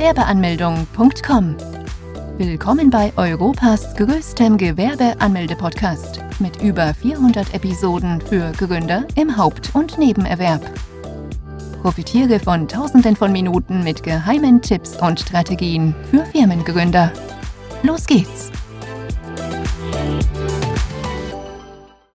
Gewerbeanmeldung.com. 0.00 1.56
Willkommen 2.38 2.88
bei 2.88 3.12
Europas 3.18 3.94
größtem 3.96 4.56
Gewerbeanmelde-Podcast 4.56 6.20
mit 6.38 6.62
über 6.62 6.94
400 6.94 7.52
Episoden 7.52 8.18
für 8.22 8.50
Gründer 8.52 9.06
im 9.14 9.36
Haupt- 9.36 9.74
und 9.74 9.98
Nebenerwerb. 9.98 10.62
Profitiere 11.82 12.40
von 12.40 12.66
Tausenden 12.66 13.14
von 13.14 13.30
Minuten 13.30 13.84
mit 13.84 14.02
geheimen 14.02 14.62
Tipps 14.62 14.96
und 14.96 15.20
Strategien 15.20 15.94
für 16.10 16.24
Firmengründer. 16.24 17.12
Los 17.82 18.06
geht's! 18.06 18.50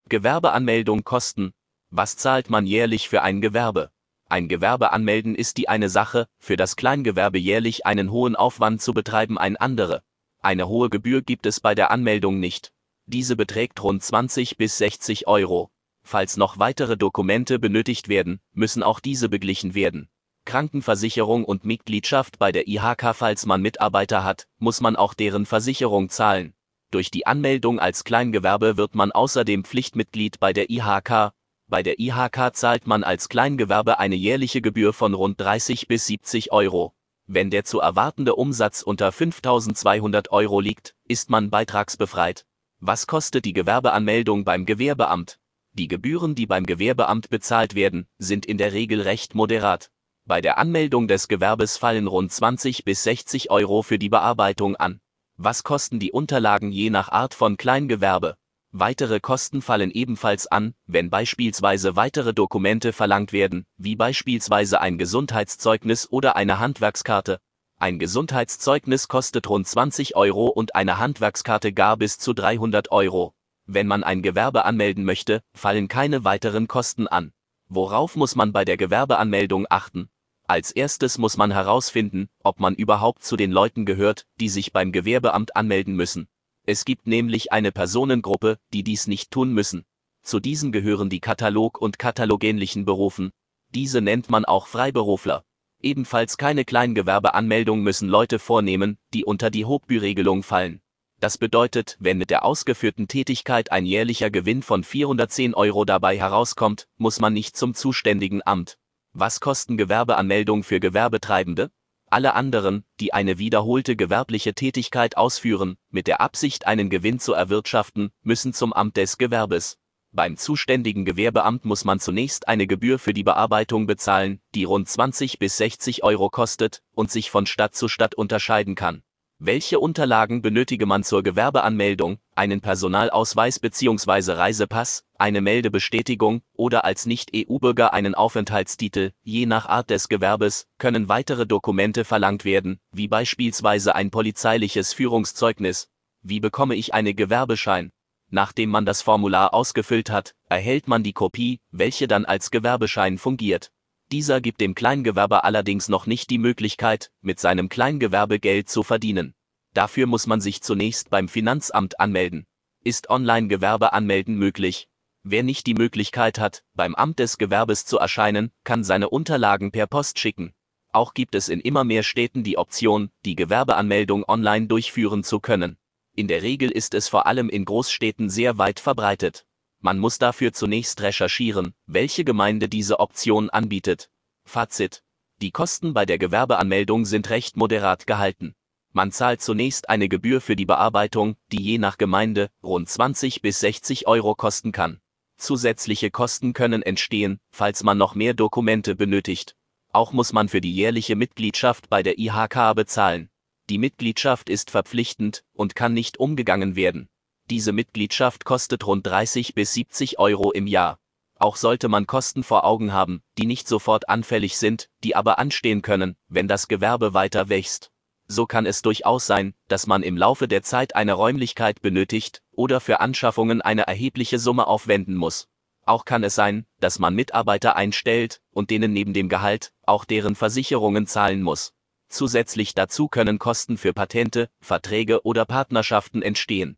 Gewerbeanmeldung 0.10 1.04
Kosten. 1.04 1.52
Was 1.92 2.18
zahlt 2.18 2.50
man 2.50 2.66
jährlich 2.66 3.10
für 3.10 3.22
ein 3.22 3.42
Gewerbe? 3.42 3.92
Ein 4.36 4.50
Gewerbe 4.50 4.92
anmelden 4.92 5.34
ist 5.34 5.56
die 5.56 5.70
eine 5.70 5.88
Sache, 5.88 6.28
für 6.40 6.58
das 6.58 6.76
Kleingewerbe 6.76 7.38
jährlich 7.38 7.86
einen 7.86 8.12
hohen 8.12 8.36
Aufwand 8.36 8.82
zu 8.82 8.94
betreiben 8.94 9.38
ein 9.38 9.56
andere. 9.56 10.04
Eine 10.42 10.68
hohe 10.68 10.90
Gebühr 10.90 11.22
gibt 11.22 11.46
es 11.46 11.62
bei 11.62 11.74
der 11.74 11.90
Anmeldung 11.90 12.42
nicht. 12.42 12.74
Diese 13.06 13.38
beträgt 13.38 13.82
rund 13.82 14.04
20 14.04 14.58
bis 14.58 14.78
60 14.78 15.28
Euro. 15.28 15.72
Falls 16.04 16.36
noch 16.36 16.60
weitere 16.60 16.98
Dokumente 16.98 17.60
benötigt 17.60 18.10
werden, 18.10 18.42
müssen 18.52 18.84
auch 18.84 19.00
diese 19.00 19.30
beglichen 19.30 19.74
werden. 19.74 20.10
Krankenversicherung 20.44 21.46
und 21.46 21.64
Mitgliedschaft 21.64 22.38
bei 22.38 22.52
der 22.52 22.68
IHK 22.68 23.16
Falls 23.16 23.46
man 23.46 23.62
Mitarbeiter 23.62 24.26
hat, 24.26 24.50
muss 24.58 24.82
man 24.82 24.98
auch 24.98 25.14
deren 25.14 25.46
Versicherung 25.46 26.10
zahlen. 26.10 26.54
Durch 26.92 27.10
die 27.10 27.26
Anmeldung 27.26 27.80
als 27.80 28.04
Kleingewerbe 28.04 28.76
wird 28.76 28.96
man 28.96 29.14
außerdem 29.14 29.64
Pflichtmitglied 29.64 30.42
bei 30.42 30.52
der 30.52 30.70
IHK. 30.70 31.32
Bei 31.68 31.82
der 31.82 32.00
IHK 32.00 32.52
zahlt 32.54 32.86
man 32.86 33.04
als 33.04 33.28
Kleingewerbe 33.28 33.98
eine 33.98 34.16
jährliche 34.16 34.62
Gebühr 34.62 34.94
von 34.94 35.16
rund 35.16 35.42
30 35.42 35.88
bis 35.88 36.06
70 36.06 36.52
Euro. 36.52 36.94
Wenn 37.26 37.50
der 37.50 37.66
zu 37.66 37.80
erwartende 37.80 38.36
Umsatz 38.36 38.84
unter 38.84 39.12
5200 39.12 40.32
Euro 40.32 40.60
liegt, 40.60 40.96
ist 41.08 41.32
man 41.32 41.50
beitragsbefreit. 41.50 42.46
Was 42.80 43.08
kostet 43.08 43.46
die 43.46 43.54
Gewerbeanmeldung 43.54 44.46
beim 44.46 44.68
Gewerbeamt? 44.68 45.40
Die 45.74 45.88
Gebühren, 45.88 46.36
die 46.36 46.46
beim 46.46 46.68
Gewerbeamt 46.68 47.30
bezahlt 47.30 47.74
werden, 47.74 48.08
sind 48.20 48.46
in 48.46 48.60
der 48.60 48.74
Regel 48.74 49.02
recht 49.02 49.34
moderat. 49.34 49.90
Bei 50.26 50.42
der 50.42 50.60
Anmeldung 50.60 51.08
des 51.08 51.28
Gewerbes 51.28 51.78
fallen 51.78 52.06
rund 52.06 52.32
20 52.32 52.86
bis 52.86 53.02
60 53.04 53.50
Euro 53.50 53.82
für 53.82 53.98
die 53.98 54.10
Bearbeitung 54.10 54.76
an. 54.76 55.02
Was 55.36 55.64
kosten 55.64 56.00
die 56.00 56.12
Unterlagen 56.12 56.72
je 56.72 56.92
nach 56.92 57.10
Art 57.10 57.34
von 57.34 57.58
Kleingewerbe? 57.58 58.38
Weitere 58.78 59.22
Kosten 59.22 59.62
fallen 59.62 59.90
ebenfalls 59.90 60.48
an, 60.48 60.74
wenn 60.86 61.10
beispielsweise 61.10 61.96
weitere 61.96 62.34
Dokumente 62.34 62.92
verlangt 62.92 63.32
werden, 63.32 63.66
wie 63.78 63.96
beispielsweise 63.96 64.82
ein 64.82 64.98
Gesundheitszeugnis 64.98 66.12
oder 66.12 66.36
eine 66.36 66.60
Handwerkskarte. 66.60 67.40
Ein 67.80 68.00
Gesundheitszeugnis 68.00 69.08
kostet 69.08 69.48
rund 69.48 69.66
20 69.66 70.18
Euro 70.18 70.48
und 70.48 70.76
eine 70.76 70.98
Handwerkskarte 70.98 71.72
gar 71.72 71.96
bis 71.96 72.18
zu 72.18 72.34
300 72.34 72.92
Euro. 72.92 73.34
Wenn 73.66 73.88
man 73.88 74.04
ein 74.04 74.22
Gewerbe 74.22 74.66
anmelden 74.66 75.06
möchte, 75.06 75.40
fallen 75.54 75.88
keine 75.88 76.26
weiteren 76.26 76.68
Kosten 76.68 77.08
an. 77.08 77.32
Worauf 77.70 78.18
muss 78.18 78.36
man 78.36 78.52
bei 78.52 78.66
der 78.66 78.76
Gewerbeanmeldung 78.76 79.68
achten? 79.70 80.10
Als 80.48 80.74
erstes 80.74 81.18
muss 81.18 81.38
man 81.38 81.52
herausfinden, 81.52 82.28
ob 82.44 82.60
man 82.60 82.76
überhaupt 82.76 83.24
zu 83.24 83.38
den 83.38 83.54
Leuten 83.54 83.86
gehört, 83.86 84.26
die 84.42 84.50
sich 84.50 84.74
beim 84.74 84.92
Gewerbeamt 84.92 85.56
anmelden 85.56 85.96
müssen. 85.96 86.28
Es 86.68 86.84
gibt 86.84 87.06
nämlich 87.06 87.52
eine 87.52 87.72
Personengruppe, 87.72 88.58
die 88.74 88.84
dies 88.84 89.08
nicht 89.08 89.30
tun 89.30 89.54
müssen. 89.54 89.86
Zu 90.24 90.40
diesen 90.40 90.72
gehören 90.72 91.10
die 91.10 91.20
Katalog- 91.20 91.80
und 91.80 92.00
katalogähnlichen 92.00 92.86
Berufen. 92.86 93.32
Diese 93.70 94.02
nennt 94.02 94.32
man 94.32 94.46
auch 94.46 94.66
Freiberufler. 94.66 95.44
Ebenfalls 95.82 96.38
keine 96.38 96.66
Kleingewerbeanmeldung 96.66 97.82
müssen 97.82 98.10
Leute 98.10 98.40
vornehmen, 98.40 98.98
die 99.14 99.26
unter 99.26 99.52
die 99.52 99.66
Hochbüregelung 99.66 100.42
fallen. 100.42 100.82
Das 101.20 101.38
bedeutet, 101.38 101.98
wenn 102.00 102.18
mit 102.18 102.32
der 102.32 102.44
ausgeführten 102.44 103.08
Tätigkeit 103.08 103.72
ein 103.72 103.86
jährlicher 103.86 104.32
Gewinn 104.32 104.64
von 104.64 104.84
410 104.84 105.54
Euro 105.54 105.86
dabei 105.86 106.18
herauskommt, 106.18 106.88
muss 106.98 107.20
man 107.20 107.34
nicht 107.34 107.56
zum 107.56 107.76
zuständigen 107.76 108.42
Amt. 108.44 108.80
Was 109.14 109.40
kosten 109.40 109.78
Gewerbeanmeldung 109.78 110.64
für 110.64 110.80
Gewerbetreibende? 110.80 111.70
Alle 112.16 112.34
anderen, 112.34 112.86
die 113.02 113.12
eine 113.12 113.40
wiederholte 113.40 113.98
gewerbliche 113.98 114.54
Tätigkeit 114.54 115.18
ausführen, 115.18 115.76
mit 115.90 116.08
der 116.08 116.22
Absicht 116.22 116.66
einen 116.66 116.90
Gewinn 116.90 117.20
zu 117.20 117.34
erwirtschaften, 117.34 118.10
müssen 118.22 118.54
zum 118.54 118.72
Amt 118.72 118.96
des 118.96 119.18
Gewerbes. 119.18 119.78
Beim 120.14 120.38
zuständigen 120.38 121.04
Gewerbeamt 121.04 121.66
muss 121.66 121.84
man 121.84 122.00
zunächst 122.00 122.48
eine 122.48 122.68
Gebühr 122.68 123.00
für 123.00 123.14
die 123.14 123.26
Bearbeitung 123.26 123.86
bezahlen, 123.86 124.40
die 124.54 124.64
rund 124.64 124.88
20 124.88 125.40
bis 125.40 125.58
60 125.58 126.06
Euro 126.06 126.30
kostet 126.30 126.82
und 126.94 127.12
sich 127.12 127.30
von 127.30 127.46
Stadt 127.46 127.76
zu 127.76 127.90
Stadt 127.90 128.16
unterscheiden 128.16 128.76
kann. 128.76 129.04
Welche 129.38 129.82
Unterlagen 129.82 130.42
benötige 130.42 130.86
man 130.86 131.04
zur 131.04 131.22
Gewerbeanmeldung? 131.22 132.20
Einen 132.38 132.60
Personalausweis 132.60 133.60
bzw. 133.60 134.34
Reisepass, 134.34 135.06
eine 135.18 135.40
Meldebestätigung 135.40 136.42
oder 136.52 136.84
als 136.84 137.06
Nicht-EU-Bürger 137.06 137.94
einen 137.94 138.14
Aufenthaltstitel. 138.14 139.14
Je 139.24 139.46
nach 139.46 139.68
Art 139.68 139.90
des 139.90 140.10
Gewerbes 140.10 140.68
können 140.78 141.08
weitere 141.08 141.48
Dokumente 141.48 142.04
verlangt 142.04 142.44
werden, 142.44 142.82
wie 142.92 143.08
beispielsweise 143.08 143.96
ein 143.96 144.12
polizeiliches 144.12 144.92
Führungszeugnis. 144.92 145.88
Wie 146.24 146.42
bekomme 146.42 146.76
ich 146.76 146.94
einen 146.94 147.16
Gewerbeschein? 147.16 147.94
Nachdem 148.30 148.70
man 148.70 148.86
das 148.86 149.02
Formular 149.02 149.54
ausgefüllt 149.54 150.10
hat, 150.10 150.36
erhält 150.50 150.90
man 150.90 151.04
die 151.04 151.14
Kopie, 151.14 151.62
welche 151.72 152.06
dann 152.06 152.26
als 152.26 152.52
Gewerbeschein 152.52 153.18
fungiert. 153.18 153.72
Dieser 154.12 154.42
gibt 154.42 154.60
dem 154.60 154.76
Kleingewerber 154.76 155.46
allerdings 155.46 155.88
noch 155.88 156.06
nicht 156.06 156.30
die 156.30 156.38
Möglichkeit, 156.38 157.12
mit 157.22 157.40
seinem 157.40 157.70
Kleingewerbe 157.70 158.40
Geld 158.40 158.68
zu 158.68 158.84
verdienen. 158.84 159.36
Dafür 159.76 160.08
muss 160.08 160.26
man 160.26 160.40
sich 160.40 160.62
zunächst 160.62 161.10
beim 161.10 161.28
Finanzamt 161.28 162.00
anmelden. 162.00 162.48
Ist 162.86 163.10
Online-Gewerbe 163.10 163.92
anmelden 163.92 164.38
möglich? 164.38 164.88
Wer 165.24 165.44
nicht 165.44 165.68
die 165.68 165.74
Möglichkeit 165.74 166.40
hat, 166.40 166.64
beim 166.76 166.96
Amt 166.96 167.20
des 167.20 167.38
Gewerbes 167.38 167.86
zu 167.86 167.98
erscheinen, 167.98 168.52
kann 168.64 168.86
seine 168.86 169.10
Unterlagen 169.10 169.74
per 169.74 169.86
Post 169.86 170.18
schicken. 170.18 170.54
Auch 170.94 171.14
gibt 171.14 171.36
es 171.36 171.50
in 171.50 171.60
immer 171.60 171.84
mehr 171.84 172.04
Städten 172.04 172.46
die 172.46 172.58
Option, 172.58 173.10
die 173.26 173.36
Gewerbeanmeldung 173.36 174.24
online 174.26 174.68
durchführen 174.68 175.26
zu 175.26 175.42
können. 175.42 175.78
In 176.16 176.30
der 176.30 176.42
Regel 176.42 176.72
ist 176.72 176.94
es 176.94 177.10
vor 177.10 177.26
allem 177.26 177.50
in 177.50 177.66
Großstädten 177.66 178.30
sehr 178.30 178.58
weit 178.58 178.80
verbreitet. 178.80 179.46
Man 179.82 180.00
muss 180.00 180.20
dafür 180.20 180.54
zunächst 180.54 181.02
recherchieren, 181.02 181.74
welche 181.86 182.24
Gemeinde 182.24 182.70
diese 182.70 183.02
Option 183.02 183.50
anbietet. 183.50 184.10
Fazit. 184.46 185.04
Die 185.42 185.52
Kosten 185.52 185.94
bei 185.94 186.06
der 186.06 186.18
Gewerbeanmeldung 186.18 187.04
sind 187.04 187.30
recht 187.30 187.58
moderat 187.58 188.08
gehalten. 188.08 188.56
Man 188.96 189.12
zahlt 189.12 189.42
zunächst 189.42 189.90
eine 189.90 190.08
Gebühr 190.08 190.40
für 190.40 190.56
die 190.56 190.66
Bearbeitung, 190.66 191.36
die 191.52 191.62
je 191.62 191.80
nach 191.80 191.98
Gemeinde 191.98 192.50
rund 192.64 192.88
20 192.88 193.42
bis 193.42 193.60
60 193.60 194.08
Euro 194.08 194.36
kosten 194.36 194.72
kann. 194.72 195.02
Zusätzliche 195.36 196.12
Kosten 196.12 196.54
können 196.54 196.82
entstehen, 196.82 197.42
falls 197.52 197.84
man 197.84 197.98
noch 197.98 198.16
mehr 198.16 198.34
Dokumente 198.34 198.96
benötigt. 198.96 199.58
Auch 199.92 200.14
muss 200.14 200.32
man 200.32 200.48
für 200.48 200.62
die 200.62 200.74
jährliche 200.74 201.18
Mitgliedschaft 201.18 201.90
bei 201.90 202.04
der 202.04 202.18
IHK 202.18 202.74
bezahlen. 202.74 203.30
Die 203.70 203.80
Mitgliedschaft 203.80 204.50
ist 204.50 204.72
verpflichtend 204.72 205.44
und 205.52 205.76
kann 205.76 205.94
nicht 205.94 206.18
umgegangen 206.18 206.78
werden. 206.78 207.10
Diese 207.50 207.74
Mitgliedschaft 207.74 208.46
kostet 208.46 208.88
rund 208.88 209.06
30 209.06 209.56
bis 209.56 209.74
70 209.74 210.20
Euro 210.20 210.54
im 210.54 210.68
Jahr. 210.68 211.00
Auch 211.38 211.58
sollte 211.58 211.90
man 211.90 212.08
Kosten 212.08 212.44
vor 212.44 212.64
Augen 212.64 212.94
haben, 212.94 213.22
die 213.38 213.46
nicht 213.46 213.68
sofort 213.68 214.08
anfällig 214.08 214.56
sind, 214.58 214.90
die 215.04 215.18
aber 215.18 215.38
anstehen 215.38 215.82
können, 215.82 216.16
wenn 216.30 216.48
das 216.48 216.70
Gewerbe 216.70 217.14
weiter 217.14 217.50
wächst. 217.50 217.92
So 218.28 218.46
kann 218.46 218.66
es 218.66 218.82
durchaus 218.82 219.28
sein, 219.28 219.54
dass 219.68 219.86
man 219.86 220.02
im 220.02 220.18
Laufe 220.18 220.48
der 220.48 220.64
Zeit 220.64 220.96
eine 220.96 221.14
Räumlichkeit 221.14 221.82
benötigt 221.82 222.42
oder 222.52 222.80
für 222.80 223.00
Anschaffungen 223.00 223.62
eine 223.62 223.84
erhebliche 223.88 224.40
Summe 224.40 224.68
aufwenden 224.68 225.16
muss. 225.16 225.48
Auch 225.86 226.06
kann 226.06 226.24
es 226.24 226.34
sein, 226.34 226.66
dass 226.80 226.98
man 226.98 227.14
Mitarbeiter 227.14 227.76
einstellt 227.76 228.42
und 228.52 228.72
denen 228.72 228.92
neben 228.94 229.14
dem 229.14 229.30
Gehalt 229.30 229.72
auch 229.84 230.06
deren 230.06 230.36
Versicherungen 230.36 231.06
zahlen 231.06 231.44
muss. 231.44 231.74
Zusätzlich 232.10 232.74
dazu 232.74 233.08
können 233.08 233.38
Kosten 233.38 233.78
für 233.78 233.94
Patente, 233.94 234.50
Verträge 234.60 235.24
oder 235.24 235.46
Partnerschaften 235.46 236.22
entstehen. 236.24 236.78